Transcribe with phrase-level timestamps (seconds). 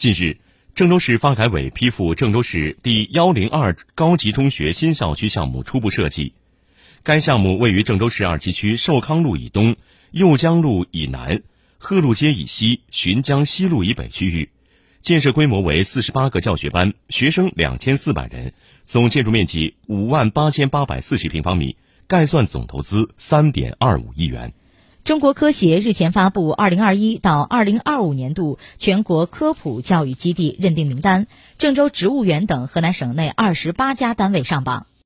[0.00, 0.38] 近日，
[0.74, 6.32] 郑州市发改委批复郑州市第幺零二高级中学新校区项目初步设计。
[7.02, 9.76] 该项目位于郑州市二七区寿康路以东、
[10.10, 11.42] 右江路以南、
[11.76, 14.48] 鹤路街以西、浔江西路以北区域，
[15.02, 18.54] 建设规模为四十八个教学班，学生两千四百人，
[18.84, 21.76] 总建筑面积五万八千八百四十平方米，
[22.06, 24.54] 概算总投资三点二五亿元。
[25.02, 31.26] 中国科协日前发布二零二一到二零二五年度全国科普教育基地认定名单，
[31.56, 34.86] 郑州植物园等河南省内二十八家单位上榜。